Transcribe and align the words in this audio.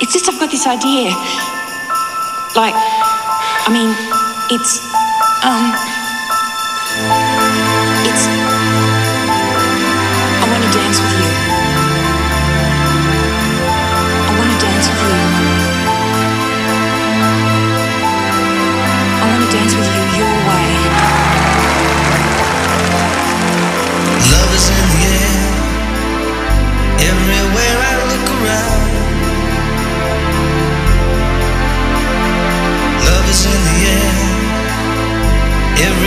It's 0.00 0.12
just 0.12 0.28
I've 0.28 0.38
got 0.38 0.50
this 0.50 0.66
idea. 0.66 1.10
Like, 2.56 2.74
I 2.74 3.70
mean, 3.70 3.90
it's, 4.50 4.78
um, 5.44 5.72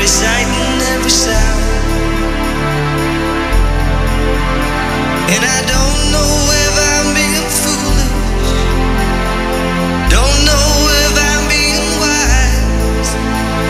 Every 0.08 0.24
sight 0.24 0.48
and 0.48 0.82
every 0.96 1.10
sound. 1.10 1.64
And 5.36 5.44
I 5.44 5.60
don't 5.68 6.00
know 6.16 6.32
if 6.64 6.74
I'm 6.96 7.08
being 7.12 7.48
foolish. 7.60 8.16
Don't 10.08 10.40
know 10.48 10.70
if 11.04 11.14
I'm 11.28 11.44
being 11.52 11.84
wise. 12.00 13.12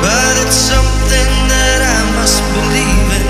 But 0.06 0.34
it's 0.46 0.54
something 0.54 1.30
that 1.50 1.80
I 1.82 2.00
must 2.22 2.46
believe 2.54 3.10
in. 3.18 3.28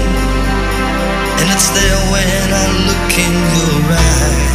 And 1.40 1.48
it's 1.56 1.70
there 1.72 2.02
when 2.12 2.48
I 2.52 2.66
look 2.92 3.12
in 3.24 3.34
your 3.56 3.88
eyes. 3.96 4.47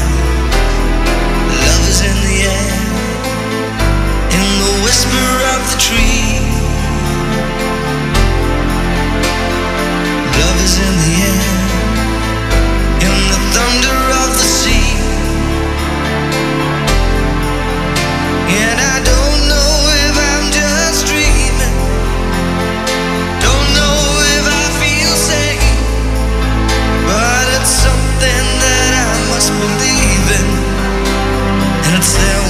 still 32.02 32.41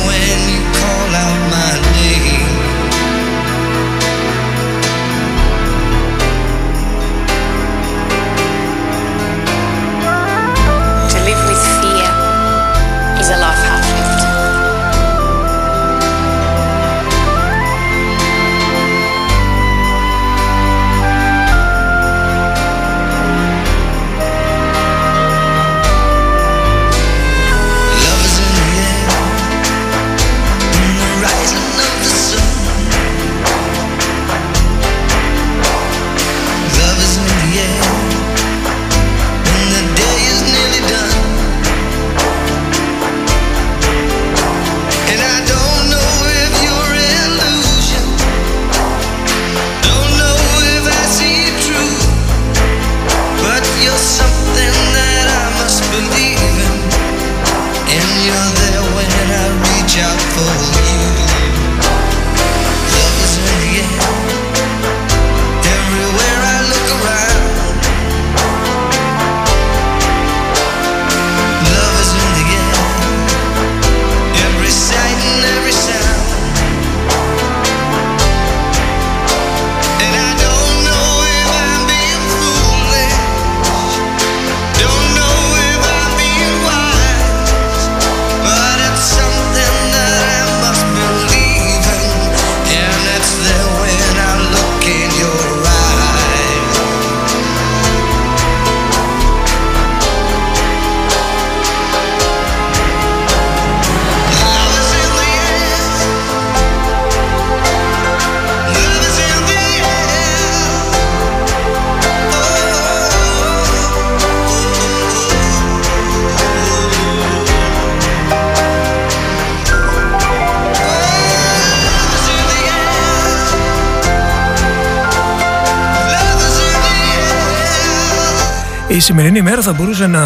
Η 128.92 129.00
σημερινή 129.00 129.42
μέρα 129.42 129.62
θα 129.62 129.72
μπορούσε 129.72 130.06
να 130.06 130.20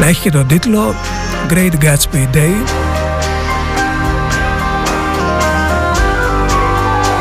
να 0.00 0.06
έχει 0.06 0.20
και 0.20 0.30
τον 0.30 0.46
τίτλο 0.46 0.94
Great 1.50 1.72
Gatsby 1.82 2.34
Day. 2.34 2.68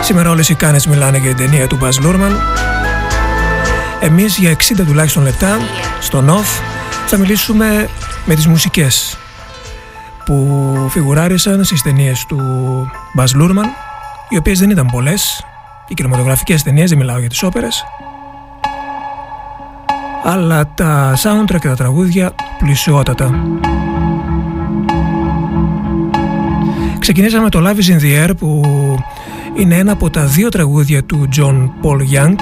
Σήμερα 0.01 0.29
όλες 0.29 0.49
οι 0.49 0.55
κάνες 0.55 0.87
μιλάνε 0.87 1.17
για 1.17 1.35
την 1.35 1.45
ταινία 1.45 1.67
του 1.67 1.79
Baz 1.81 2.05
Luhrmann. 2.05 2.35
Εμείς 3.99 4.37
για 4.37 4.51
60 4.51 4.85
τουλάχιστον 4.85 5.23
λεπτά 5.23 5.57
στον 5.99 6.29
off 6.29 6.61
θα 7.07 7.17
μιλήσουμε 7.17 7.89
με 8.25 8.35
τις 8.35 8.47
μουσικές 8.47 9.17
που 10.25 10.87
φιγουράρισαν 10.91 11.63
στις 11.63 11.81
ταινίες 11.81 12.25
του 12.27 12.39
Baz 13.17 13.41
Luhrmann 13.41 13.67
οι 14.29 14.37
οποίες 14.37 14.59
δεν 14.59 14.69
ήταν 14.69 14.85
πολλές. 14.85 15.45
Οι 15.87 15.93
κινηματογραφικές 15.93 16.63
ταινίες, 16.63 16.89
δεν 16.89 16.97
μιλάω 16.97 17.19
για 17.19 17.29
τις 17.29 17.43
όπερες 17.43 17.83
αλλά 20.29 20.73
τα 20.73 21.13
soundtrack 21.23 21.59
και 21.59 21.67
τα 21.67 21.75
τραγούδια 21.75 22.35
πλησιότατα. 22.57 23.43
Ξεκινήσαμε 26.99 27.49
το 27.49 27.59
Love 27.59 27.75
is 27.75 27.91
in 27.91 28.01
the 28.01 28.25
Air 28.25 28.31
που 28.37 28.61
είναι 29.57 29.75
ένα 29.75 29.91
από 29.91 30.09
τα 30.09 30.25
δύο 30.25 30.49
τραγούδια 30.49 31.03
του 31.03 31.27
John 31.37 31.69
Paul 31.81 31.99
Young 31.99 32.35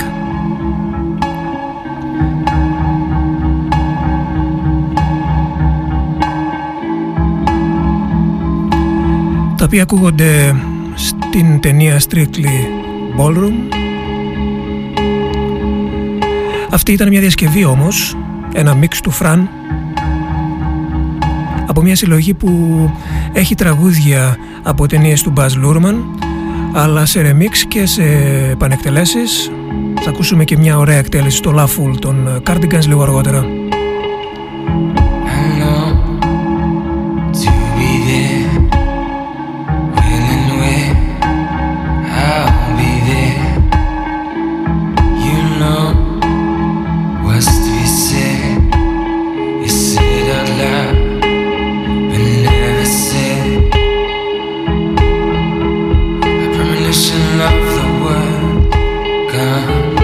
τα 9.58 9.66
οποία 9.66 9.82
ακούγονται 9.82 10.56
στην 10.96 11.60
ταινία 11.60 12.00
Strictly 12.00 12.56
Ballroom 13.20 13.85
αυτή 16.76 16.92
ήταν 16.92 17.08
μια 17.08 17.20
διασκευή 17.20 17.66
όμως, 17.66 18.18
ένα 18.54 18.76
μίξ 18.76 19.02
του 19.02 19.12
Φραν 19.12 19.50
από 21.68 21.82
μια 21.82 21.96
συλλογή 21.96 22.34
που 22.34 22.92
έχει 23.34 23.56
τραγούδια 23.56 24.38
από 24.64 24.88
ταινίες 24.88 25.22
του 25.22 25.34
Baz 25.38 25.50
Luhrmann 25.66 25.96
αλλά 26.74 27.06
σε 27.06 27.22
remix 27.22 27.58
και 27.68 27.86
σε 27.86 28.04
πανεκτελέσεις 28.58 29.52
θα 30.02 30.10
ακούσουμε 30.10 30.44
και 30.44 30.58
μια 30.58 30.78
ωραία 30.78 30.98
εκτέλεση 30.98 31.38
στο 31.38 31.54
Laughful 31.58 32.00
των 32.00 32.42
Cardigans 32.48 32.86
λίγο 32.88 33.02
αργότερα. 33.02 33.46
of 56.98 57.56
the 57.76 57.88
word 58.04 58.72
gone. 59.32 59.95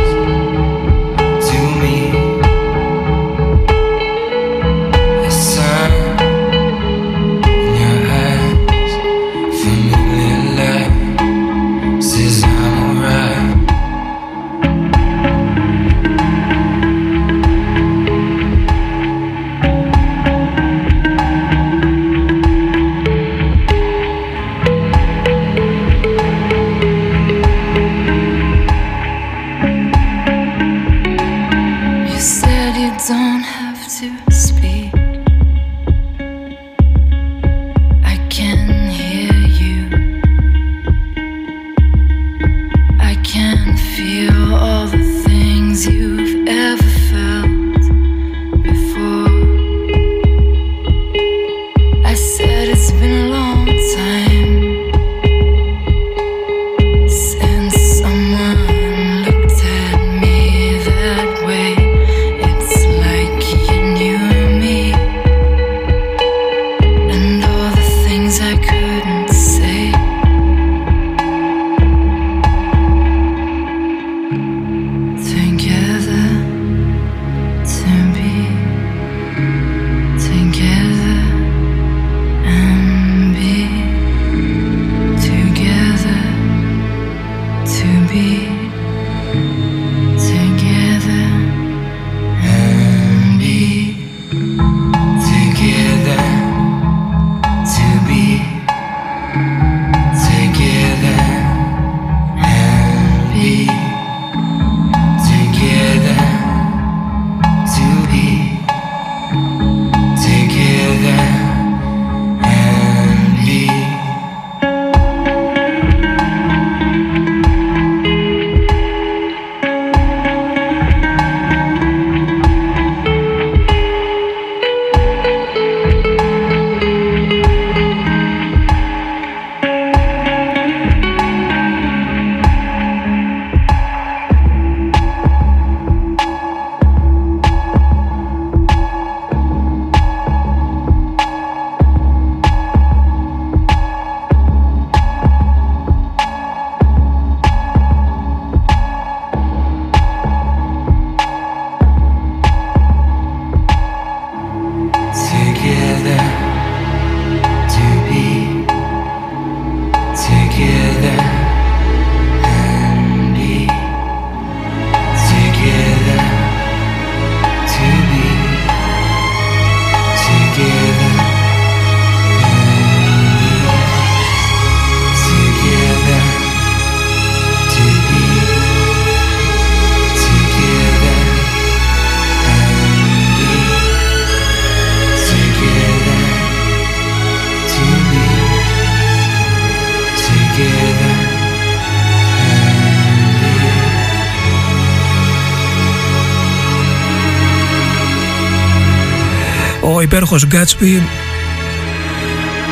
Υπέροχος 200.12 200.46
Γκάτσπι 200.46 201.02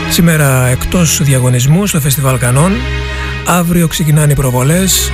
σήμερα 0.09 0.67
εκτός 0.67 1.23
διαγωνισμού 1.23 1.87
στο 1.87 1.99
Φεστιβάλ 1.99 2.37
Κανών 2.37 2.71
αύριο 3.45 3.87
ξεκινάνε 3.87 4.31
οι 4.31 4.35
προβολές 4.35 5.11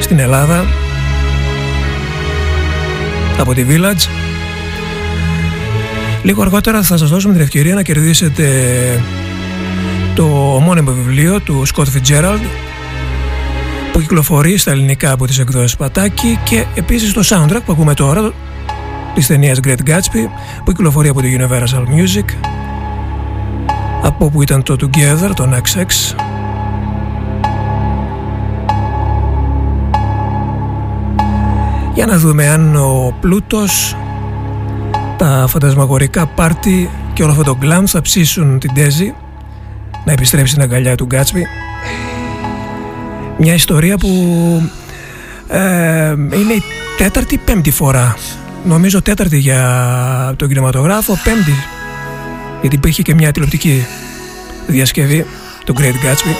στην 0.00 0.18
Ελλάδα. 0.18 0.64
Από 3.38 3.54
τη 3.54 3.64
Village. 3.68 4.08
Λίγο 6.22 6.42
αργότερα 6.42 6.82
θα 6.82 6.96
σας 6.96 7.10
δώσουμε 7.10 7.32
την 7.32 7.42
ευκαιρία 7.42 7.74
να 7.74 7.82
κερδίσετε 7.82 8.46
το 10.14 10.54
ομώνυμο 10.54 10.92
βιβλίο 10.92 11.40
του 11.40 11.66
Scott 11.74 11.84
Fitzgerald 11.84 12.42
που 13.92 14.00
κυκλοφορεί 14.00 14.56
στα 14.56 14.70
ελληνικά 14.70 15.12
από 15.12 15.26
τις 15.26 15.38
εκδόσεις 15.38 15.76
Πατάκη 15.76 16.38
και 16.44 16.64
επίσης 16.74 17.12
το 17.12 17.22
soundtrack 17.24 17.60
που 17.64 17.72
ακούμε 17.72 17.94
τώρα 17.94 18.32
της 19.16 19.26
ταινίας 19.26 19.60
Great 19.64 19.88
Gatsby 19.88 20.28
που 20.64 20.72
κυκλοφορεί 20.72 21.08
από 21.08 21.20
το 21.20 21.28
Universal 21.38 21.80
Music 21.80 22.24
από 24.02 24.30
που 24.30 24.42
ήταν 24.42 24.62
το 24.62 24.76
Together, 24.80 25.30
το 25.34 25.48
XX 25.62 25.86
Για 31.94 32.06
να 32.06 32.18
δούμε 32.18 32.48
αν 32.48 32.76
ο 32.76 33.14
πλούτος, 33.20 33.96
τα 35.16 35.44
φαντασμαγορικά 35.48 36.26
πάρτι 36.26 36.90
και 37.12 37.22
όλο 37.22 37.32
αυτό 37.32 37.44
το 37.44 37.58
glam 37.62 37.82
θα 37.86 38.00
ψήσουν 38.00 38.58
την 38.58 38.74
τέζη 38.74 39.14
να 40.04 40.12
επιστρέψει 40.12 40.50
στην 40.50 40.62
αγκαλιά 40.62 40.94
του 40.94 41.06
Gatsby. 41.10 41.42
Μια 43.38 43.54
ιστορία 43.54 43.96
που 43.96 44.08
ε, 45.48 46.10
είναι 46.10 46.52
η 46.52 46.62
τέταρτη 46.96 47.38
πέμπτη 47.38 47.70
φορά 47.70 48.16
νομίζω 48.66 49.02
τέταρτη 49.02 49.38
για 49.38 50.34
τον 50.36 50.48
κινηματογράφο, 50.48 51.18
πέμπτη 51.24 51.54
γιατί 52.60 52.76
υπήρχε 52.76 53.02
και 53.02 53.14
μια 53.14 53.32
τηλεοπτική 53.32 53.86
διασκευή, 54.66 55.26
το 55.64 55.74
Great 55.78 55.82
Gatsby. 55.82 56.34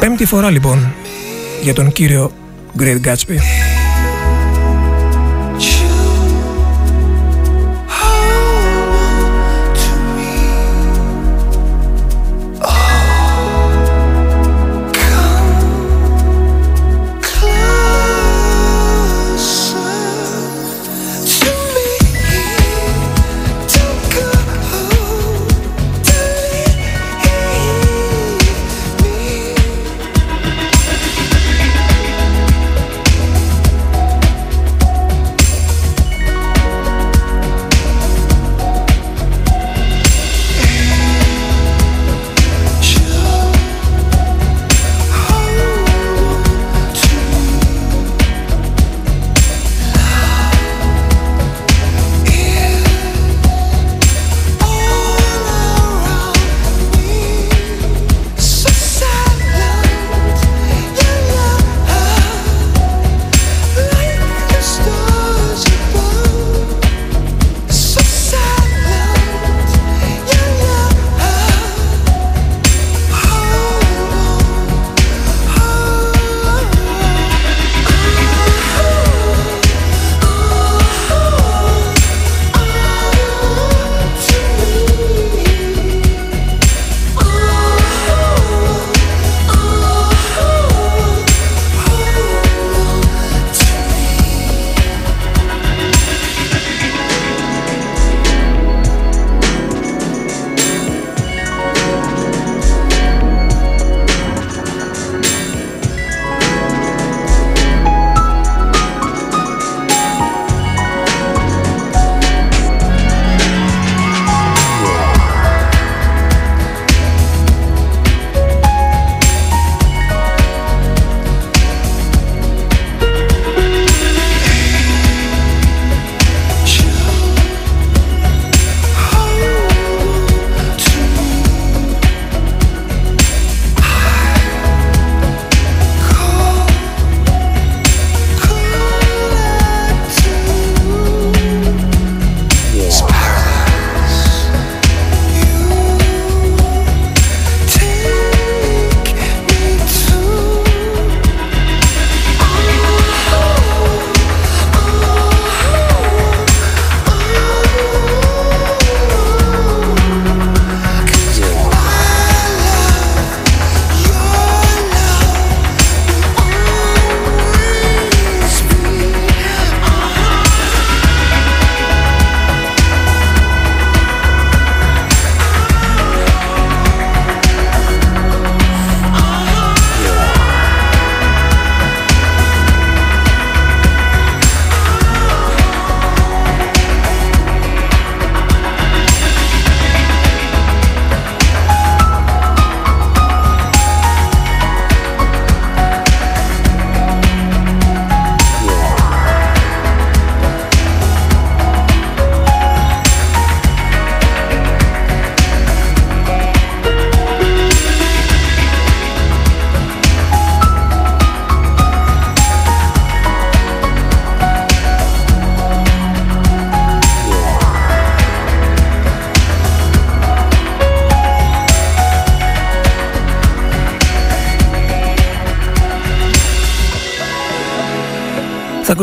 Πέμπτη 0.00 0.24
φορά 0.24 0.50
λοιπόν 0.50 0.94
για 1.62 1.74
τον 1.74 1.92
κύριο 1.92 2.32
Great 2.78 3.00
Gatsby. 3.04 3.61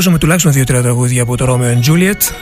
Θα 0.01 0.06
ακούσουμε 0.06 0.24
τουλάχιστον 0.24 0.53
δύο-τρία 0.53 0.82
τραγούδια 0.82 1.22
από 1.22 1.38
το 1.38 1.46
Romeo 1.48 1.75
and 1.75 1.89
Juliet 1.89 2.34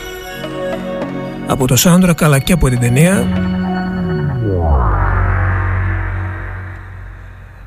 από 1.47 1.67
το 1.67 1.75
soundtrack 1.77 2.23
αλλά 2.23 2.39
και 2.39 2.53
από 2.53 2.69
την 2.69 2.79
ταινία. 2.79 3.27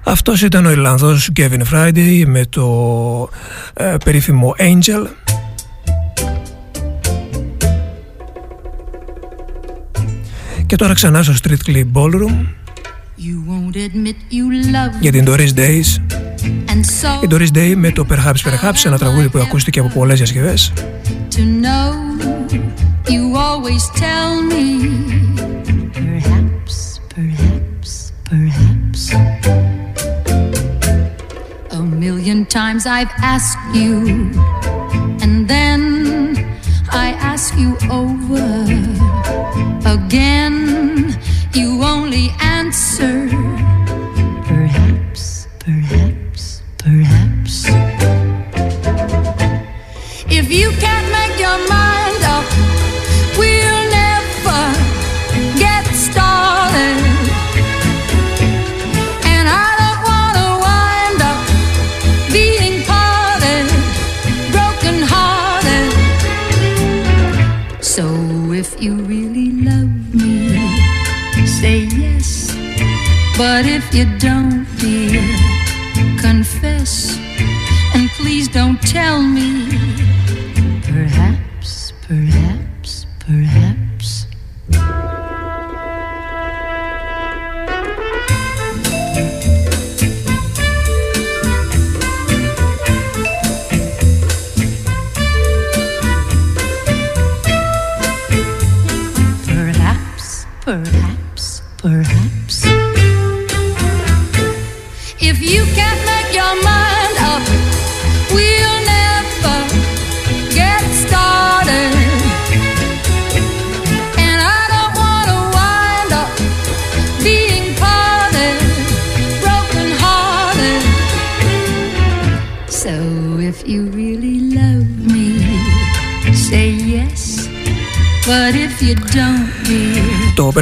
Αυτός 0.04 0.42
ήταν 0.42 0.66
ο 0.66 0.70
Ιρλανδός 0.70 1.30
Kevin 1.36 1.62
Friday 1.72 2.24
με 2.26 2.44
το 2.44 3.28
ε, 3.74 3.96
περίφημο 4.04 4.54
Angel. 4.58 5.06
Και 10.66 10.76
τώρα 10.76 10.94
ξανά 10.94 11.22
στο 11.22 11.34
Street 11.42 11.84
Ballroom 11.92 12.46
για 15.00 15.12
την 15.12 15.24
Doris 15.28 15.54
Days 15.54 16.09
η 17.23 17.27
Doris 17.29 17.57
Day 17.57 17.73
με 17.75 17.91
το 17.91 18.05
Perhaps 18.09 18.49
Perhaps 18.49 18.85
ένα 18.85 18.97
τραγούδι 18.97 19.29
που 19.29 19.39
ακούστηκε 19.39 19.79
από 19.79 19.89
πολλές 19.89 20.17
διασκευές 20.17 20.73
You 23.07 23.23
always 23.49 23.83
tell 24.03 24.31
me 24.51 24.65
Perhaps, 25.93 26.75
perhaps, 27.15 27.91
perhaps 28.29 29.01
A 31.79 31.81
million 32.03 32.39
times 32.59 32.83
I've 32.97 33.13
asked 33.35 33.63
you 33.79 33.93
And 35.23 35.35
then 35.53 35.81
I 37.05 37.07
ask 37.31 37.47
you 37.63 37.71
over 38.01 38.48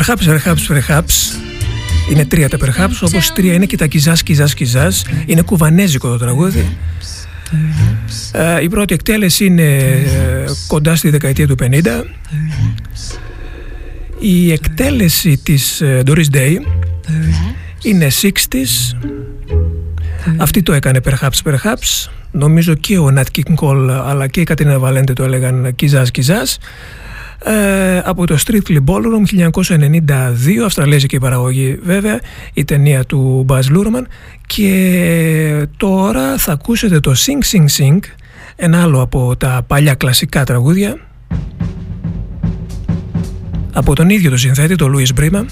Perhaps, 0.09 0.27
Perhaps, 0.27 0.67
Perhaps 0.69 1.39
είναι 2.11 2.25
τρία 2.25 2.49
τα 2.49 2.59
Perhaps, 2.61 2.99
όπως 3.01 3.33
τρία 3.33 3.53
είναι 3.53 3.67
και 3.67 3.77
τα 3.77 3.87
Κιζάς, 3.87 4.23
Κιζάς, 4.23 4.55
Κιζάς. 4.55 5.05
Είναι 5.27 5.43
κουβανέζικο 5.43 6.09
το 6.09 6.19
τραγούδι. 6.19 6.77
Ε, 8.33 8.63
η 8.63 8.69
πρώτη 8.69 8.95
εκτέλεση 8.95 9.45
είναι 9.45 9.77
ε, 9.77 10.45
κοντά 10.67 10.97
στη 10.97 11.11
δεκαετία 11.11 11.47
του 11.47 11.55
50. 11.63 11.67
Η 14.19 14.53
εκτέλεση 14.53 15.37
της 15.43 15.81
ε, 15.81 16.03
Doris 16.07 16.27
Day 16.33 16.57
είναι 17.83 18.09
60s. 18.23 18.97
Αυτή 20.37 20.63
το 20.63 20.73
έκανε 20.73 21.01
Perhaps 21.05 21.43
Perhaps. 21.45 22.11
Νομίζω 22.31 22.75
και 22.75 22.99
ο 22.99 23.15
Nat 23.17 23.39
King 23.39 23.55
Cole 23.55 24.03
αλλά 24.05 24.27
και 24.27 24.41
η 24.41 24.45
Κατρίνα 24.45 24.79
Βαλέντε 24.79 25.13
το 25.13 25.25
έλεγαν 25.25 25.75
Κιζάς 25.75 26.11
Κιζάς. 26.11 26.59
Ε, 27.45 27.99
από 28.05 28.27
το 28.27 28.37
Strictly 28.47 28.79
Ballroom 28.85 29.51
1992, 30.59 30.65
αυστραλέζικη 30.65 31.19
παραγωγή 31.19 31.79
βέβαια, 31.83 32.21
η 32.53 32.65
ταινία 32.65 33.05
του 33.05 33.47
Baz 33.49 33.63
Luhrmann. 33.77 34.05
Και 34.47 35.67
τώρα 35.77 36.39
θα 36.39 36.53
ακούσετε 36.53 37.01
το 37.01 37.15
Sing 37.17 37.57
Sing 37.57 37.65
Sing, 37.79 37.99
ένα 38.57 38.83
άλλο 38.83 39.01
από 39.01 39.37
τα 39.37 39.65
παλιά 39.67 39.95
κλασικά 39.95 40.45
τραγούδια. 40.45 40.97
Από 43.73 43.95
τον 43.95 44.11
ίδιο 44.11 44.31
το 44.31 44.37
συνθέτη, 44.37 44.75
το 44.77 44.91
Louis 44.95 45.21
Brima 45.21 45.45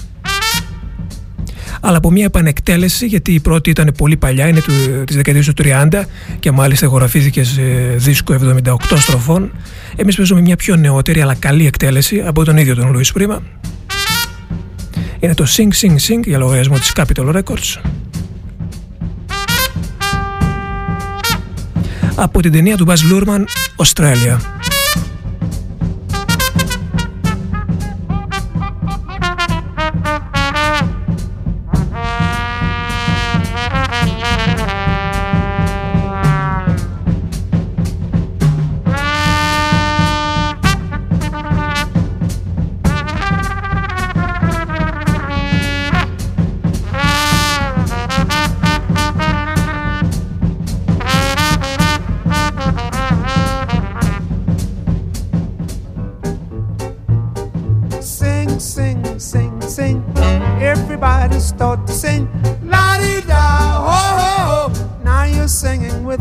αλλά 1.81 1.97
από 1.97 2.11
μια 2.11 2.25
επανεκτέλεση 2.25 3.05
γιατί 3.05 3.33
η 3.33 3.39
πρώτη 3.39 3.69
ήταν 3.69 3.93
πολύ 3.97 4.17
παλιά, 4.17 4.47
είναι 4.47 4.61
του, 4.61 5.03
της 5.05 5.15
δεκαετίας 5.15 5.45
του 5.45 5.53
30 5.57 6.03
και 6.39 6.51
μάλιστα 6.51 6.85
εγγραφήθηκε 6.85 7.43
σε 7.43 7.61
δίσκο 7.95 8.35
78 8.63 8.75
στροφών. 8.95 9.51
Εμείς 9.95 10.15
παίζουμε 10.15 10.41
μια 10.41 10.55
πιο 10.55 10.75
νεότερη 10.75 11.21
αλλά 11.21 11.35
καλή 11.35 11.65
εκτέλεση 11.65 12.21
από 12.25 12.43
τον 12.43 12.57
ίδιο 12.57 12.75
τον 12.75 12.95
Louis 12.95 13.21
Prima. 13.21 13.37
Είναι 15.19 15.33
το 15.33 15.45
Sing 15.57 15.69
Sing 15.81 15.95
Sing 16.07 16.19
για 16.25 16.37
λογαριασμό 16.37 16.77
της 16.77 16.93
Capitol 16.95 17.35
Records. 17.35 17.81
Από 22.15 22.41
την 22.41 22.51
ταινία 22.51 22.77
του 22.77 22.85
Baz 22.87 23.13
Luhrmann, 23.13 23.43
Australia. 23.85 24.56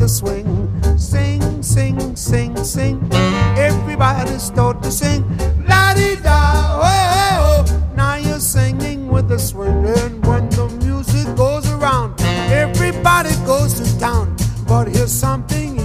Swing. 0.08 0.70
Sing, 0.98 1.62
sing, 1.62 2.16
sing, 2.16 2.56
sing. 2.64 3.00
Everybody 3.56 4.38
start 4.38 4.82
to 4.82 4.90
sing. 4.90 5.22
La 5.68 5.94
di 5.94 6.16
da, 6.16 6.40
ho 6.82 7.64
ho. 7.64 7.94
Now 7.94 8.16
you're 8.16 8.40
singing 8.40 9.08
with 9.08 9.30
a 9.32 9.38
swing. 9.38 9.86
And 9.86 10.24
when 10.26 10.48
the 10.50 10.68
music 10.84 11.34
goes 11.36 11.70
around, 11.70 12.20
everybody 12.50 13.34
goes 13.44 13.74
to 13.74 13.98
town. 13.98 14.36
But 14.66 14.88
here's 14.88 15.12
something 15.12 15.75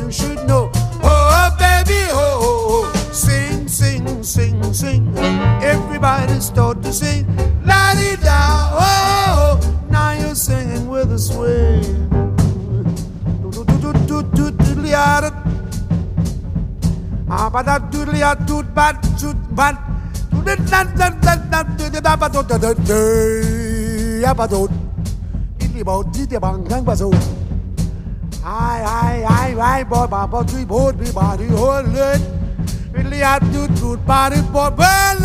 Really, 32.93 33.23
I 33.23 33.39
do 33.39 33.67
do, 33.69 33.97
body, 34.05 34.41
boy, 34.51 34.69
well, 34.77 35.21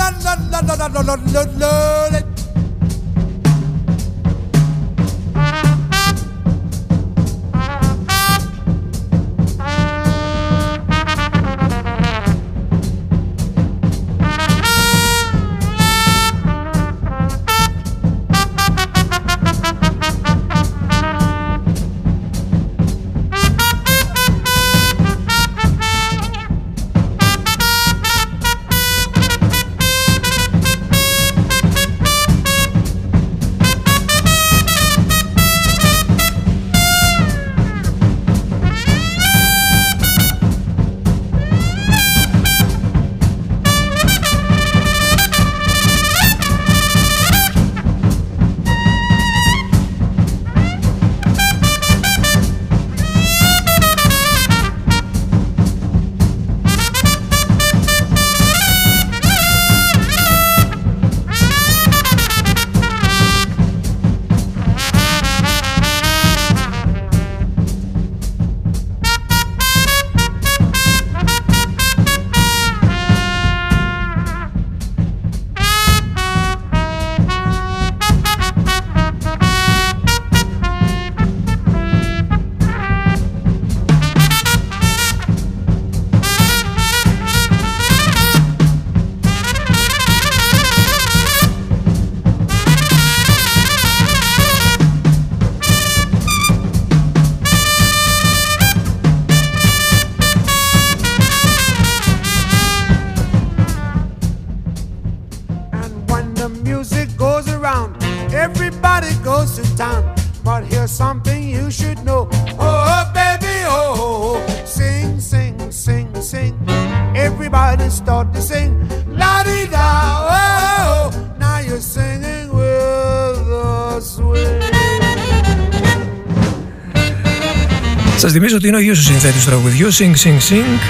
θυμίζω 128.86 128.86
ότι 128.86 128.86
είναι 128.86 128.86
ο 128.86 128.88
ίδιος 128.88 128.98
ο 128.98 129.02
συνθέτης 129.02 129.44
του 129.44 129.50
τραγουδιού. 129.50 129.92
Sing 129.92 130.26
Sing 130.26 130.52
Sing. 130.52 130.80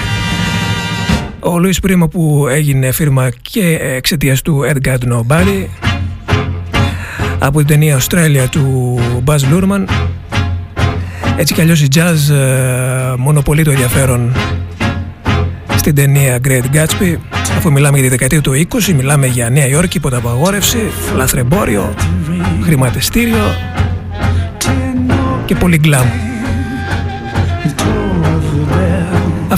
Ο 1.39 1.59
Λουίς 1.59 1.79
Πρίμο 1.79 2.07
που 2.07 2.47
έγινε 2.49 2.91
φίρμα 2.91 3.29
και 3.41 3.77
εξαιτίας 3.81 4.41
του 4.41 4.61
Ed 4.73 4.87
Got 4.87 5.13
Nobody. 5.13 5.65
Από 7.39 7.57
την 7.57 7.67
ταινία 7.67 7.99
Australia 7.99 8.45
του 8.49 8.99
Buzz 9.25 9.39
Lurman 9.53 9.85
έτσι 11.37 11.53
κι 11.53 11.61
αλλιώς 11.61 11.81
η 11.81 11.87
jazz 11.95 12.35
ε, 12.35 13.13
μονοπολεί 13.17 13.63
το 13.63 13.71
ενδιαφέρον 13.71 14.35
στην 15.75 15.95
ταινία 15.95 16.39
Great 16.47 16.75
Gatsby. 16.75 17.15
Αφού 17.57 17.71
μιλάμε 17.71 17.97
για 17.97 18.05
τη 18.05 18.09
δεκαετία 18.09 18.41
του 18.41 18.67
20 18.87 18.93
μιλάμε 18.95 19.27
για 19.27 19.49
Νέα 19.49 19.67
Υόρκη, 19.67 19.99
ποταπαγόρευση 19.99 20.77
λαθρεμπόριο, 21.15 21.93
χρηματιστήριο 22.63 23.55
και 25.45 25.55
πολύ 25.55 25.77
γκλάμ 25.77 26.26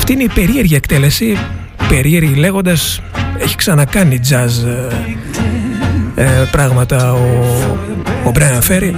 Αυτή 0.09 0.21
είναι 0.21 0.31
η 0.33 0.35
περίεργη 0.45 0.75
εκτέλεση. 0.75 1.37
Περίεργη 1.89 2.33
λέγοντας 2.33 3.01
έχει 3.37 3.55
ξανακάνει 3.55 4.19
jazz 4.29 4.67
ε, 6.15 6.23
ε, 6.23 6.47
πράγματα 6.51 7.13
ο, 7.13 7.17
ο 8.25 8.31
Brian 8.35 8.69
Ferry. 8.69 8.93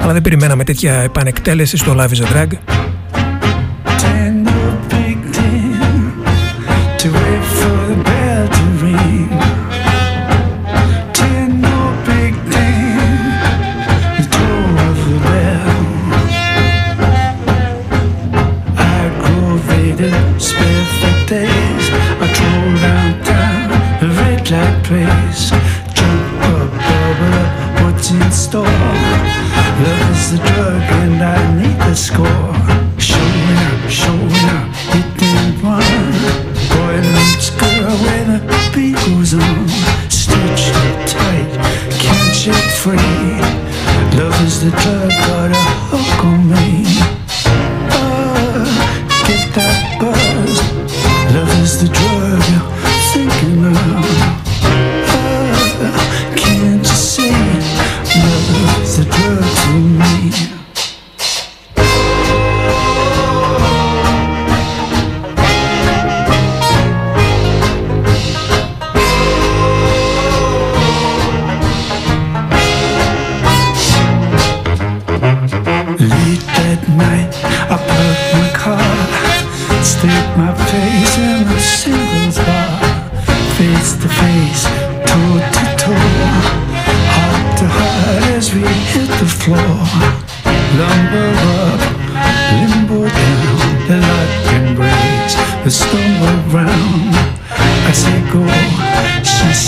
Αλλά 0.00 0.12
δεν 0.12 0.22
περιμέναμε 0.22 0.64
τέτοια 0.64 0.94
επανεκτέλεση 0.94 1.76
στο 1.76 1.94
Love 1.98 2.08
is 2.08 2.22
a 2.22 2.36
Drag 2.36 2.74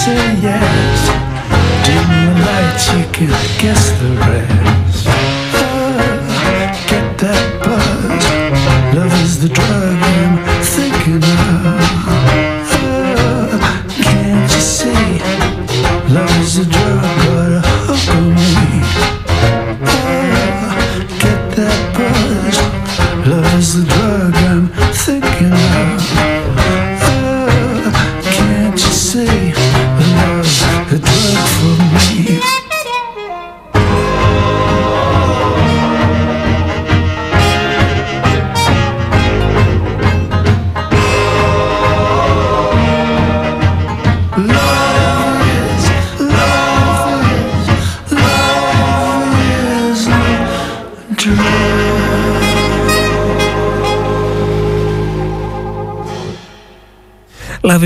say 0.06 0.38
yes. 0.40 0.98
Dim 1.84 2.08
the 2.26 2.34
lights, 2.46 2.86
you 2.94 3.04
can 3.16 3.32
guess 3.62 3.84
the 4.00 4.10
rest. 4.28 5.06
Oh, 5.58 5.98
Get 6.90 7.06
that 7.22 7.44
buzz. 7.64 8.24
Love 8.96 9.14
is 9.24 9.40
the 9.42 9.48
drug. 9.48 10.05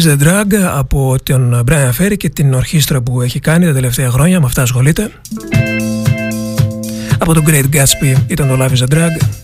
Love 0.00 0.06
is 0.06 0.16
the 0.16 0.26
Drug 0.26 0.54
από 0.54 1.16
τον 1.22 1.64
Brian 1.68 1.90
Ferry 1.98 2.16
και 2.16 2.28
την 2.28 2.54
ορχήστρα 2.54 3.00
που 3.00 3.20
έχει 3.20 3.40
κάνει 3.40 3.66
τα 3.66 3.72
τελευταία 3.72 4.10
χρόνια, 4.10 4.40
με 4.40 4.46
αυτά 4.46 4.62
ασχολείται. 4.62 5.10
Από 7.18 7.34
τον 7.34 7.44
Great 7.46 7.64
Gatsby 7.72 8.16
ήταν 8.26 8.48
το 8.48 8.64
Love 8.64 8.70
is 8.70 8.88
the 8.88 8.94
Drug. 8.94 9.39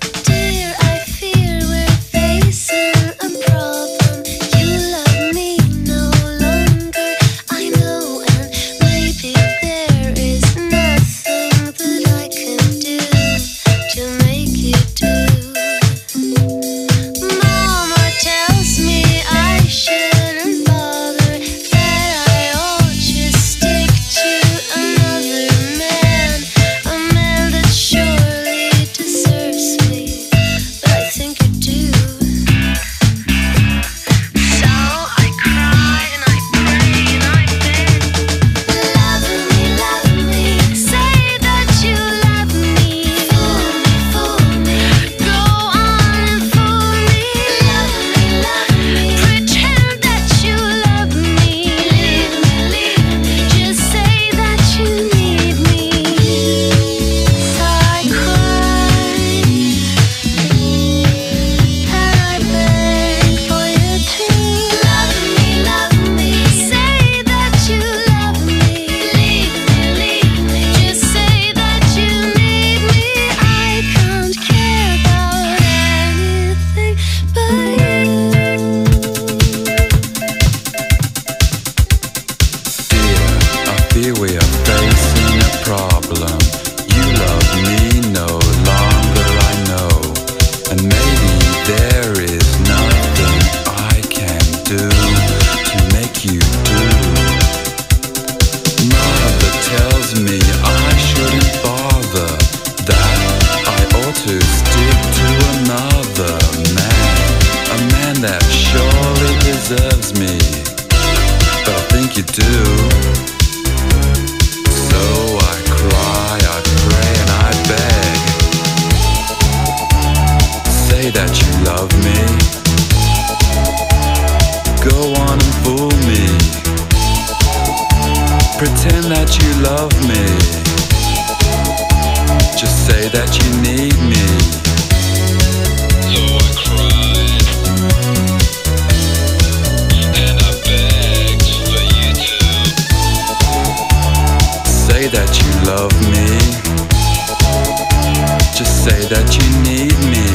say 148.91 149.03
that 149.09 149.29
you 149.37 149.47
need 149.67 149.99
me. 150.15 150.27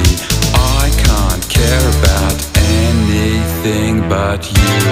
I 0.54 0.90
can't 1.06 1.44
care 1.48 1.86
about 2.00 2.38
anything 2.58 4.02
but 4.10 4.42
you. 4.52 4.90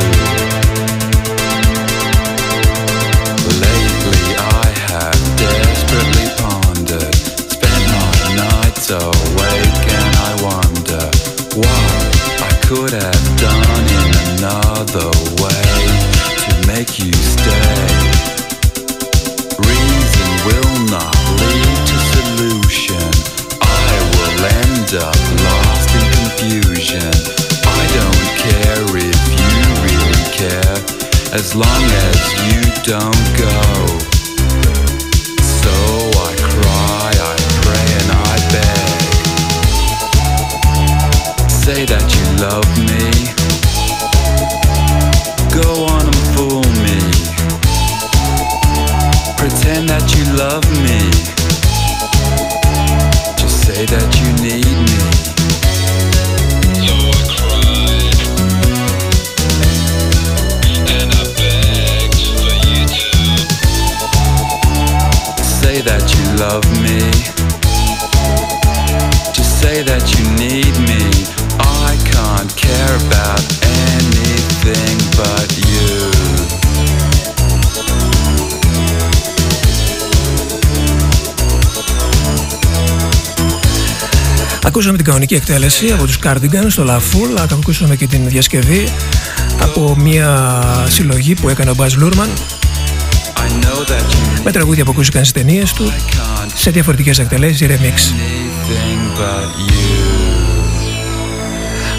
Κανονική 85.20 85.50
εκτέλεση 85.50 85.92
από 85.92 86.06
τους 86.06 86.20
Cardigans 86.24 86.68
στο 86.68 86.86
La 86.88 86.98
Fool, 86.98 87.48
ακούσαμε 87.52 87.96
και 87.96 88.08
την 88.08 88.30
διασκευή 88.30 88.84
από 89.62 89.96
μια 89.96 90.54
συλλογή 90.88 91.34
που 91.34 91.50
έκανε 91.50 91.70
ο 91.70 91.74
Buzz 91.78 92.04
Lurman 92.04 92.28
με 94.44 94.52
τραγούδια 94.52 94.84
που 94.84 94.92
ακούστηκαν 94.92 95.26
στις 95.26 95.44
ταινίες 95.44 95.74
του 95.74 95.92
σε 96.56 96.72
διαφορετικές 96.72 97.20
εκτελέσεις, 97.20 97.68
remix. 97.68 98.14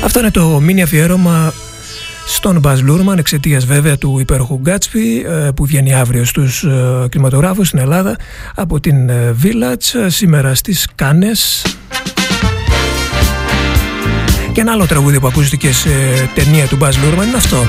Αυτό 0.04 0.18
είναι 0.18 0.30
το 0.30 0.61
mini 0.68 0.80
αφιέρωμα 0.80 1.52
στον 2.26 2.61
Buzz 2.64 2.78
Lurman 2.78 3.18
εξαιτίας 3.18 3.64
βέβαια 3.64 3.98
του 3.98 4.18
υπέροχου 4.18 4.61
Gatsby 4.66 5.30
ε, 5.30 5.48
που 5.56 5.64
βγαίνει 5.64 5.94
αύριο 5.94 6.24
στους 6.24 6.62
ε, 6.62 7.06
κινηματογράφους 7.09 7.66
στην 7.66 7.78
Ελλάδα 7.78 8.16
από 8.54 8.80
την 8.80 9.09
ε, 9.09 9.35
Village 9.42 10.06
σήμερα 10.06 10.54
στις 10.54 10.88
Κάνες 10.94 11.62
και 14.52 14.60
ένα 14.60 14.72
άλλο 14.72 14.86
τραγούδι 14.86 15.20
που 15.20 15.26
ακούστηκε 15.26 15.72
σε 15.72 15.88
ταινία 16.34 16.66
του 16.66 16.78
Buzz 16.80 16.84
Luhrmann 16.84 17.26
είναι 17.26 17.36
αυτό. 17.36 17.66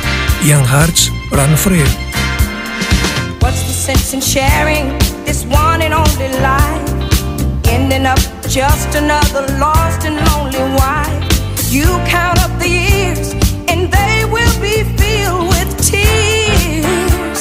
Young 0.50 0.66
Hearts 0.74 1.38
Run 1.38 1.56
Free. 1.66 1.86
What's 3.42 3.62
the 3.70 3.76
sense 3.86 4.14
in 4.16 4.22
sharing 4.34 4.86
this 5.26 5.42
one 5.66 5.80
and 5.86 5.94
only 6.04 6.30
life? 6.50 6.90
Ending 7.76 8.06
up 8.14 8.22
just 8.58 8.90
another 9.02 9.44
lost 9.64 10.02
and 10.08 10.16
lonely 10.28 10.66
wife. 10.80 11.20
You 11.76 11.88
count 12.16 12.38
up 12.46 12.54
the 12.64 12.72
years 12.86 13.28
and 13.72 13.80
they 13.98 14.16
will 14.36 14.58
be 14.68 14.78
filled 15.00 15.46
with 15.54 15.70
tears. 15.90 17.40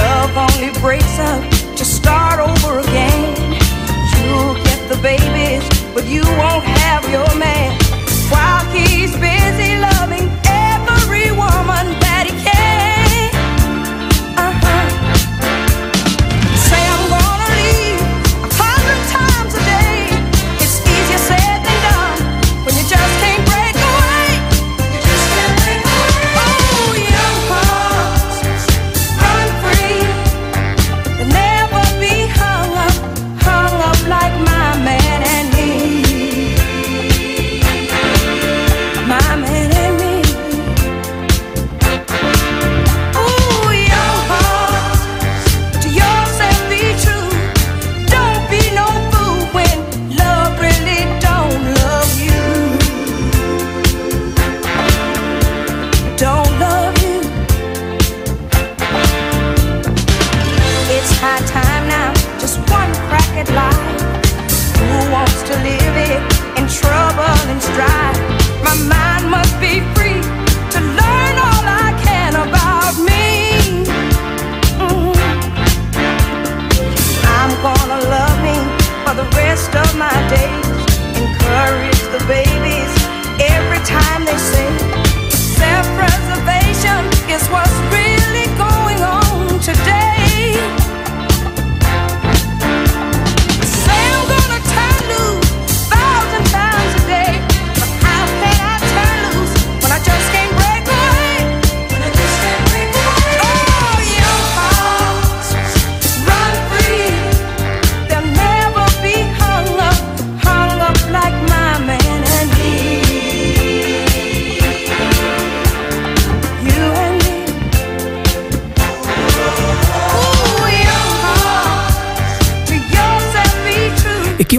Love 0.00 0.32
only 0.46 0.70
breaks 0.82 1.16
up 1.30 1.61
you 6.12 6.20
won't 6.36 6.62
have 6.62 7.08
your 7.10 7.34
man 7.38 7.78
while 8.30 8.64
he's 8.70 9.16
been. 9.16 9.41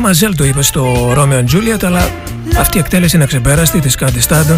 Μαζέλ 0.03 0.35
το 0.35 0.43
είπες 0.43 0.67
στο 0.67 1.13
Romeo 1.17 1.39
Juliet, 1.39 1.83
αλλά 1.83 2.11
αυτή 2.57 2.77
η 2.77 2.79
εκτέλεση 2.79 3.15
είναι 3.15 3.23
αξεπέραστη 3.23 3.79
της 3.79 3.95
Κάντι 3.95 4.21
Στάντον 4.21 4.57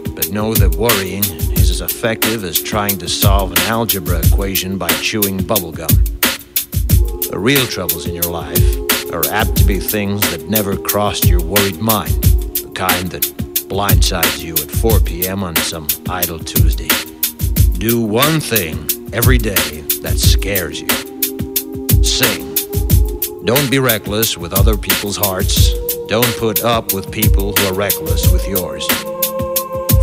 know 0.31 0.53
that 0.53 0.75
worrying 0.75 1.23
is 1.53 1.69
as 1.69 1.81
effective 1.81 2.43
as 2.43 2.61
trying 2.61 2.97
to 2.97 3.09
solve 3.09 3.51
an 3.51 3.57
algebra 3.59 4.19
equation 4.25 4.77
by 4.77 4.89
chewing 5.01 5.37
bubblegum. 5.39 5.89
The 7.29 7.37
real 7.37 7.65
troubles 7.65 8.07
in 8.07 8.13
your 8.13 8.31
life 8.31 8.59
are 9.11 9.25
apt 9.31 9.57
to 9.57 9.65
be 9.65 9.79
things 9.79 10.21
that 10.31 10.47
never 10.49 10.77
crossed 10.77 11.25
your 11.27 11.41
worried 11.41 11.79
mind, 11.79 12.23
the 12.53 12.71
kind 12.73 13.09
that 13.09 13.23
blindsides 13.67 14.43
you 14.43 14.53
at 14.53 14.71
4 14.71 15.01
p.m. 15.01 15.43
on 15.43 15.55
some 15.57 15.87
idle 16.09 16.39
Tuesday. 16.39 16.89
Do 17.77 18.01
one 18.01 18.39
thing 18.39 18.87
every 19.13 19.37
day 19.37 19.81
that 20.01 20.17
scares 20.17 20.79
you. 20.81 20.89
Sing. 22.03 22.55
Don't 23.45 23.69
be 23.69 23.79
reckless 23.79 24.37
with 24.37 24.53
other 24.53 24.77
people's 24.77 25.17
hearts. 25.17 25.73
Don't 26.07 26.37
put 26.37 26.63
up 26.63 26.93
with 26.93 27.11
people 27.11 27.53
who 27.53 27.67
are 27.67 27.73
reckless 27.73 28.31
with 28.31 28.47
yours. 28.47 28.87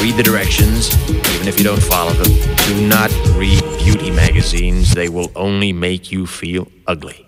Read 0.00 0.14
the 0.14 0.22
directions, 0.22 0.94
even 1.34 1.48
if 1.48 1.58
you 1.58 1.64
don't 1.64 1.82
follow 1.82 2.12
them. 2.12 2.32
Do 2.68 2.86
not 2.86 3.10
read 3.34 3.60
beauty 3.78 4.12
magazines, 4.12 4.94
they 4.94 5.08
will 5.08 5.32
only 5.34 5.72
make 5.72 6.12
you 6.12 6.24
feel 6.24 6.68
ugly. 6.86 7.26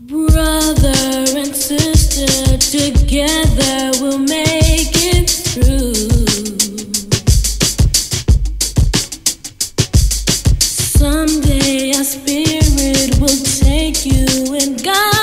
Brother 0.00 0.94
and 1.36 1.54
sister, 1.54 2.56
together 2.56 3.90
we'll 4.00 4.16
make 4.18 4.92
it 4.94 5.28
through. 5.28 5.92
Someday 10.60 11.92
our 11.92 12.04
spirit 12.04 13.18
will 13.20 13.44
take 13.44 14.06
you 14.06 14.54
and 14.54 14.82
guide 14.82 15.17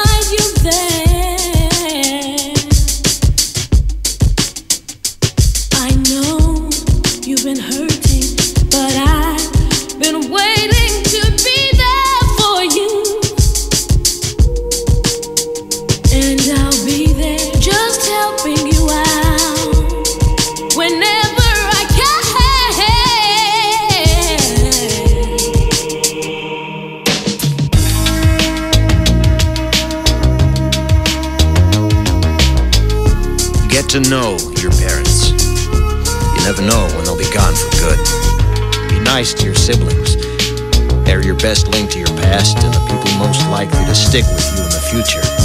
to 33.96 34.10
know 34.10 34.36
your 34.60 34.72
parents. 34.72 35.30
You 35.32 36.44
never 36.44 36.62
know 36.62 36.84
when 36.96 37.06
they'll 37.06 37.18
be 37.18 37.32
gone 37.34 37.56
for 37.56 37.70
good. 37.80 38.90
Be 38.90 39.00
nice 39.00 39.34
to 39.36 39.46
your 39.46 39.56
siblings. 39.56 40.18
They're 41.06 41.24
your 41.24 41.38
best 41.38 41.70
link 41.70 41.92
to 41.92 42.00
your 42.00 42.14
past 42.18 42.58
and 42.58 42.74
the 42.74 42.80
people 42.92 43.18
most 43.18 43.48
likely 43.50 43.86
to 43.86 43.96
stick 43.96 44.26
with 44.26 44.52
you 44.52 44.64
in 44.64 44.70
the 44.70 44.86
future. 44.92 45.45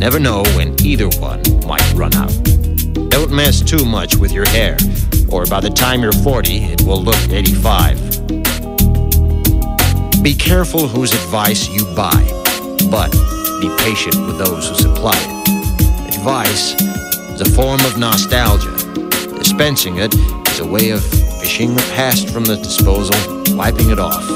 never 0.00 0.18
know 0.18 0.42
when 0.56 0.74
either 0.82 1.08
one 1.20 1.42
might 1.66 1.92
run 1.92 2.14
out. 2.14 2.32
Don't 3.10 3.30
mess 3.30 3.60
too 3.60 3.84
much 3.84 4.16
with 4.16 4.32
your 4.32 4.48
hair, 4.48 4.78
or 5.28 5.44
by 5.44 5.60
the 5.60 5.68
time 5.68 6.00
you're 6.00 6.10
40, 6.10 6.56
it 6.72 6.82
will 6.82 7.02
look 7.02 7.20
85. 7.28 7.98
Be 10.22 10.34
careful 10.34 10.88
whose 10.88 11.12
advice 11.12 11.68
you 11.68 11.84
buy, 11.94 12.18
but 12.90 13.12
be 13.60 13.68
patient 13.84 14.16
with 14.26 14.38
those 14.38 14.70
who 14.70 14.74
supply 14.74 15.12
it. 15.14 16.16
Advice 16.16 16.80
is 17.32 17.42
a 17.42 17.50
form 17.50 17.80
of 17.84 17.98
nostalgia. 17.98 18.74
Dispensing 19.36 19.98
it 19.98 20.14
is 20.48 20.60
a 20.60 20.66
way 20.66 20.90
of 20.90 21.04
fishing 21.40 21.74
the 21.74 21.92
past 21.94 22.30
from 22.30 22.44
the 22.44 22.56
disposal, 22.56 23.14
wiping 23.54 23.90
it 23.90 23.98
off, 23.98 24.26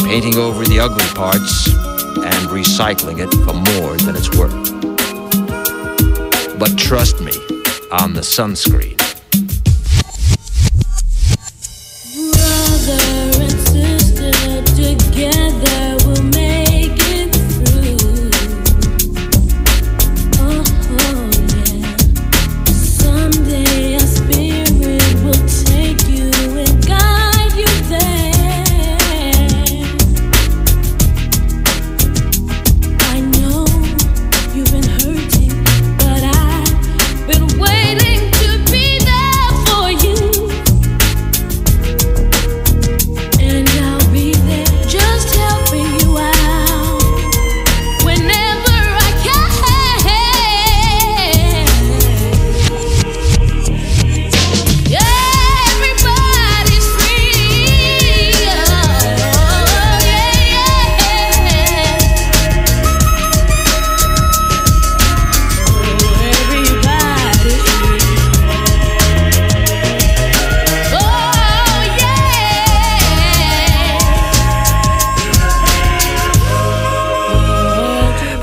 painting 0.00 0.36
over 0.36 0.64
the 0.64 0.80
ugly 0.80 1.04
parts, 1.14 1.68
and 1.68 2.48
recycling 2.48 3.18
it 3.18 3.30
for 3.44 3.52
more 3.52 3.98
than 3.98 4.16
it's 4.16 4.34
worth. 4.38 4.89
But 6.60 6.76
trust 6.76 7.22
me 7.22 7.32
on 7.90 8.12
the 8.12 8.20
sunscreen. 8.20 8.99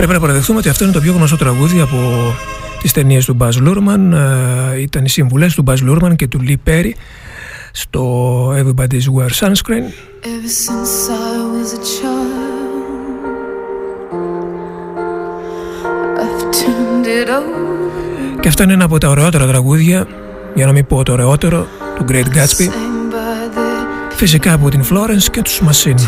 Πρέπει 0.07 0.21
να 0.21 0.27
παραδεχθούμε 0.27 0.59
ότι 0.59 0.69
αυτό 0.69 0.83
είναι 0.83 0.93
το 0.93 1.01
πιο 1.01 1.13
γνωστό 1.13 1.37
τραγούδι 1.37 1.79
από 1.79 1.97
τις 2.81 2.91
ταινίες 2.91 3.25
του 3.25 3.37
Baz 3.39 3.51
Luhrmann. 3.67 4.11
Ε, 4.73 4.81
ήταν 4.81 5.05
οι 5.05 5.09
συμβουλές 5.09 5.55
του 5.55 5.63
Baz 5.67 5.75
Luhrmann 5.89 6.15
και 6.15 6.27
του 6.27 6.39
Lee 6.47 6.69
Perry 6.69 6.91
στο 7.71 8.51
Everybody's 8.51 9.07
Wear 9.15 9.29
Sunscreen. 9.39 9.85
Ever 10.23 10.51
since 10.65 11.09
I 11.09 11.37
was 11.53 11.69
a 11.73 11.81
child, 11.95 12.37
I've 16.23 16.43
turned 16.51 17.05
it 17.05 17.29
over. 17.29 18.39
Και 18.39 18.47
αυτό 18.47 18.63
είναι 18.63 18.73
ένα 18.73 18.85
από 18.85 18.97
τα 18.97 19.09
ωραιότερα 19.09 19.47
τραγούδια, 19.47 20.07
για 20.55 20.65
να 20.65 20.71
μην 20.71 20.87
πω 20.87 21.03
το 21.03 21.11
ωραιότερο, 21.11 21.67
του 21.95 22.05
Great 22.09 22.27
Gatsby. 22.37 22.67
Sang 22.67 23.13
by 23.13 23.55
the 23.55 24.15
Φυσικά 24.15 24.53
από 24.53 24.69
την 24.69 24.83
Florence 24.83 25.25
και 25.31 25.41
τους 25.41 25.61
Machine. 25.61 25.99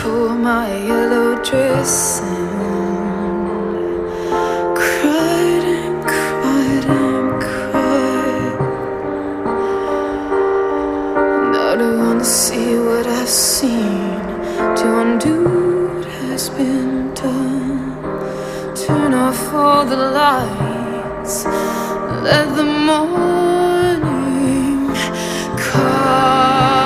see 12.26 12.76
what 12.78 13.08
I've 13.08 13.30
seen, 13.30 14.20
to 14.80 15.00
undo 15.02 15.44
what 15.96 16.06
has 16.06 16.50
been 16.50 17.14
done. 17.14 17.96
Turn 18.76 19.14
off 19.14 19.54
all 19.54 19.86
the 19.86 19.96
lights, 19.96 21.46
let 22.24 22.56
the 22.56 22.64
morning 22.64 24.10
come. 25.58 26.79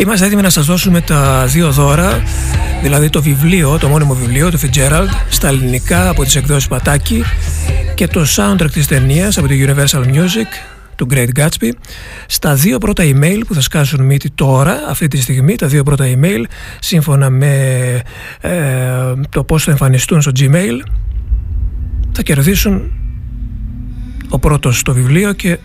Είμαστε 0.00 0.26
έτοιμοι 0.26 0.42
να 0.42 0.50
σας 0.50 0.66
δώσουμε 0.66 1.00
τα 1.00 1.46
δύο 1.46 1.70
δώρα, 1.70 2.22
δηλαδή 2.82 3.10
το 3.10 3.22
βιβλίο, 3.22 3.78
το 3.78 3.88
μόνιμο 3.88 4.14
βιβλίο, 4.14 4.50
του 4.50 4.58
Fitzgerald, 4.58 5.08
στα 5.28 5.48
ελληνικά 5.48 6.08
από 6.08 6.24
τις 6.24 6.36
εκδόσεις 6.36 6.68
Πατάκη 6.68 7.22
και 7.94 8.06
το 8.06 8.24
soundtrack 8.36 8.70
της 8.72 8.86
ταινίας 8.86 9.38
από 9.38 9.48
το 9.48 9.54
Universal 9.54 10.04
Music, 10.04 10.46
του 10.96 11.06
Great 11.10 11.28
Gatsby. 11.36 11.70
Στα 12.26 12.54
δύο 12.54 12.78
πρώτα 12.78 13.04
email 13.06 13.40
που 13.46 13.54
θα 13.54 13.60
σκάσουν 13.60 14.04
μύτη 14.04 14.30
τώρα, 14.30 14.78
αυτή 14.88 15.08
τη 15.08 15.20
στιγμή, 15.20 15.56
τα 15.56 15.66
δύο 15.66 15.82
πρώτα 15.82 16.04
email, 16.06 16.44
σύμφωνα 16.78 17.30
με 17.30 17.54
ε, 18.40 18.50
το 19.28 19.44
πώς 19.44 19.64
θα 19.64 19.70
εμφανιστούν 19.70 20.22
στο 20.22 20.32
Gmail, 20.38 20.80
θα 22.12 22.22
κερδίσουν 22.22 22.92
ο 24.28 24.38
πρώτος 24.38 24.82
το 24.82 24.92
βιβλίο 24.92 25.32
και 25.32 25.58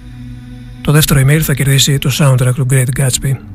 το 0.82 0.92
δεύτερο 0.92 1.22
email 1.26 1.40
θα 1.40 1.54
κερδίσει 1.54 1.98
το 1.98 2.12
soundtrack 2.20 2.54
του 2.56 2.68
Great 2.70 3.00
Gatsby. 3.00 3.55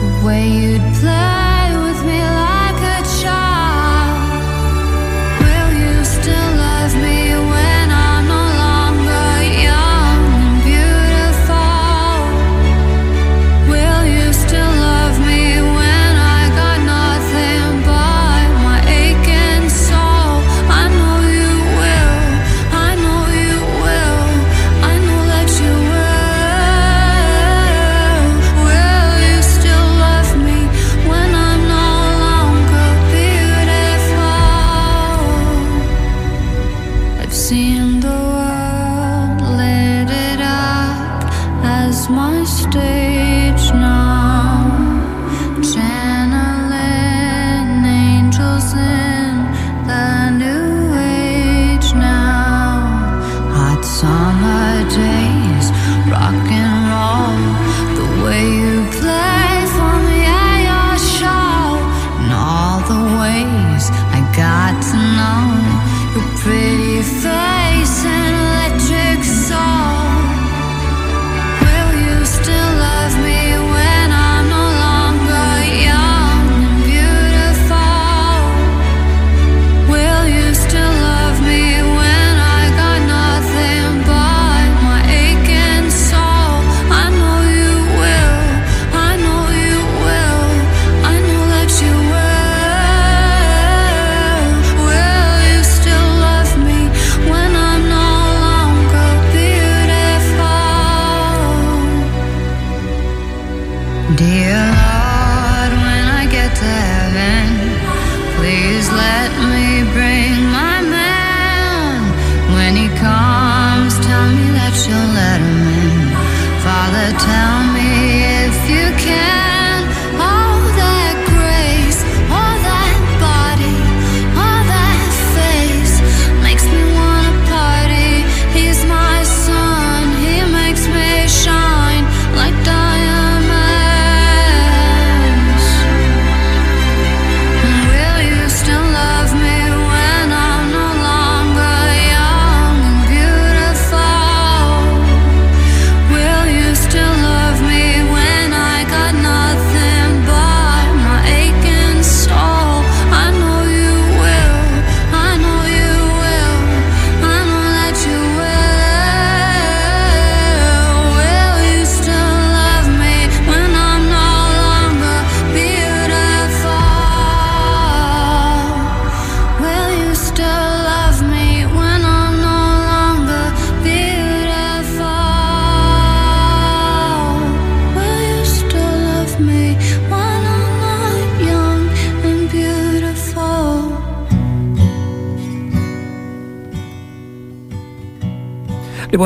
the 0.00 0.26
way 0.26 0.48
you'd 0.48 0.94
play. 1.00 1.45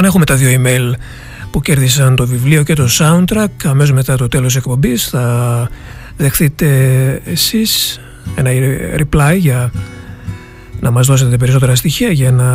Λοιπόν, 0.03 0.23
έχουμε 0.23 0.25
τα 0.25 0.35
δύο 0.35 0.63
email 0.63 0.95
που 1.51 1.61
κέρδισαν 1.61 2.17
το 2.17 2.27
βιβλίο 2.27 2.63
και 2.63 2.75
το 2.75 2.89
soundtrack. 2.99 3.47
Αμέσως 3.65 3.93
μετά 3.93 4.17
το 4.17 4.29
τέλος 4.29 4.57
εκπομπής 4.57 5.09
θα 5.09 5.69
δεχθείτε 6.17 6.67
εσείς 7.25 8.01
ένα 8.35 8.51
reply 8.97 9.37
για 9.39 9.73
να 10.81 10.91
μας 10.91 11.07
δώσετε 11.07 11.37
περισσότερα 11.37 11.75
στοιχεία 11.75 12.11
για 12.11 12.33
να 12.33 12.49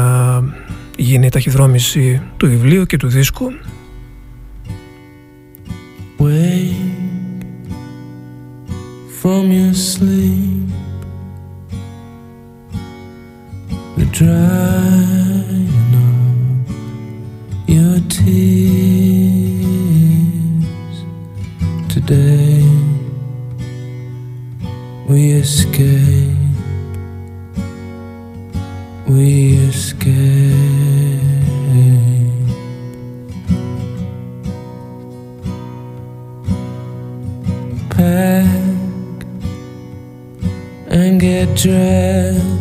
γίνει 0.97 1.25
η 1.25 1.29
ταχυδρόμηση 1.29 2.21
του 2.37 2.47
βιβλίου 2.47 2.85
και 2.85 2.97
του 2.97 3.07
δίσκου. 3.07 3.51
Wake 6.19 6.75
from 9.21 9.51
your 9.51 9.73
sleep. 9.73 10.54
dress 41.55 42.54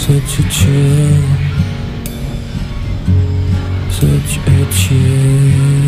Such 0.00 0.38
a 0.38 0.48
chill. 0.48 1.22
Such 3.90 4.38
a 4.48 4.72
chill. 4.72 5.79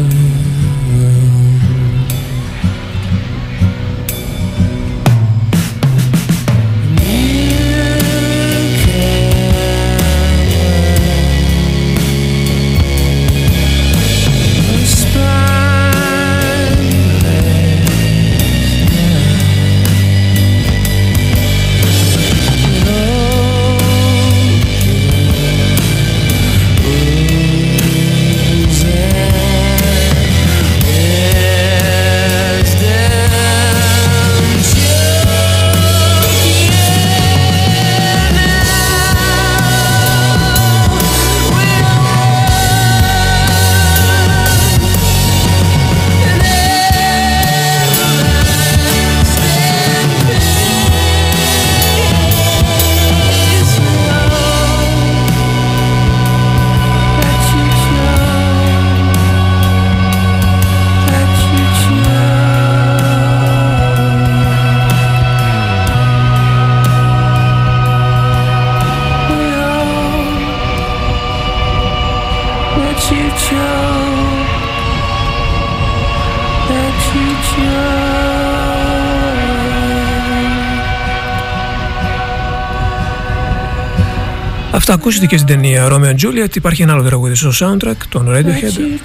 Αυτά 84.92 85.04
ακούσετε 85.04 85.26
και 85.26 85.36
στην 85.36 85.48
ταινία 85.48 85.88
Romeo 85.90 86.04
and 86.04 86.16
Juliet. 86.16 86.56
Υπάρχει 86.56 86.82
ένα 86.82 86.92
άλλο 86.92 87.02
τραγούδι 87.02 87.34
στο 87.34 87.50
soundtrack, 87.54 87.96
τον 88.08 88.26
Radiohead. 88.28 88.98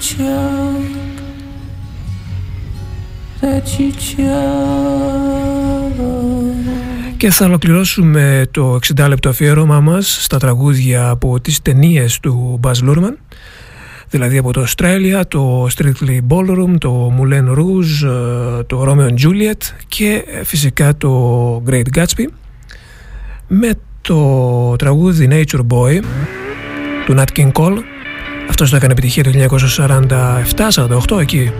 Και 7.16 7.30
θα 7.30 7.44
ολοκληρώσουμε 7.44 8.46
το 8.50 8.78
60 8.98 9.06
λεπτό 9.08 9.28
αφιέρωμά 9.28 9.80
μας 9.80 10.18
στα 10.24 10.38
τραγούδια 10.38 11.08
από 11.08 11.40
τις 11.40 11.62
ταινίες 11.62 12.20
του 12.20 12.60
Baz 12.62 12.88
Luhrmann 12.88 13.16
δηλαδή 14.10 14.38
από 14.38 14.52
το 14.52 14.66
Australia, 14.68 15.22
το 15.28 15.68
Strictly 15.76 16.18
Ballroom, 16.28 16.74
το 16.78 17.12
Moulin 17.18 17.58
Rouge, 17.58 18.08
ε, 18.58 18.62
το 18.62 18.84
Romeo 18.88 19.08
and 19.08 19.26
Juliet 19.26 19.74
και 19.88 20.24
ε, 20.26 20.44
φυσικά 20.44 20.96
το 20.96 21.62
Great 21.66 21.86
Gatsby 21.96 22.24
με 23.48 23.78
το 24.08 24.76
τραγούδι 24.76 25.28
Nature 25.30 25.60
Boy 25.68 26.00
του 27.06 27.14
Nat 27.16 27.38
King 27.38 27.52
Cole. 27.52 27.78
Αυτός 28.48 28.70
το 28.70 28.76
έκανε 28.76 28.92
επιτυχία 28.92 29.22
το 29.22 29.30
1947-48 31.16 31.20
εκεί. 31.20 31.50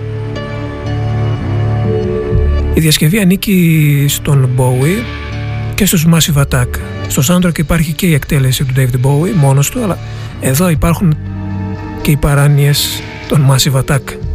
Η 2.74 2.80
διασκευή 2.80 3.18
ανήκει 3.18 4.04
στον 4.08 4.48
Bowie 4.56 5.02
και 5.74 5.86
στους 5.86 6.06
Massive 6.12 6.42
Attack. 6.42 6.68
Στο 7.08 7.22
soundtrack 7.26 7.58
υπάρχει 7.58 7.92
και 7.92 8.06
η 8.06 8.14
εκτέλεση 8.14 8.64
του 8.64 8.74
David 8.76 9.06
Bowie 9.06 9.32
μόνος 9.34 9.70
του 9.70 9.82
αλλά 9.82 9.98
εδώ 10.40 10.68
υπάρχουν 10.68 11.16
και 12.02 12.10
οι 12.10 12.16
παράνοιες 12.16 13.02
των 13.28 13.46
Massive 13.50 13.82
Attack 13.84 14.27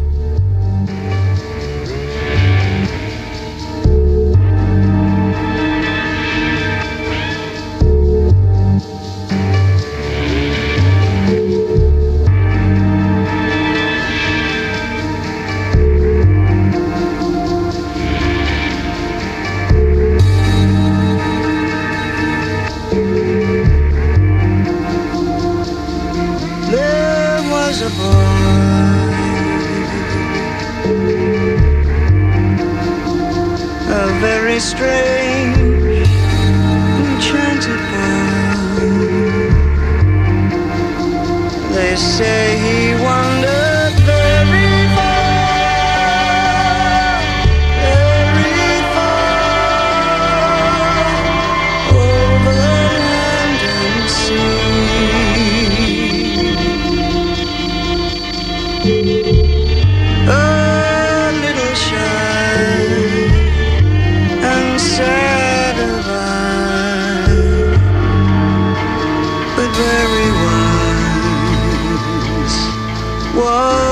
Whoa. 73.34 73.83